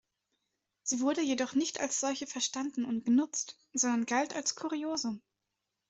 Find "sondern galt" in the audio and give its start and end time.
3.71-4.33